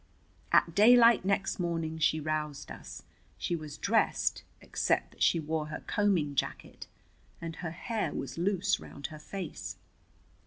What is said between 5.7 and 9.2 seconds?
combing jacket, and her hair was loose round her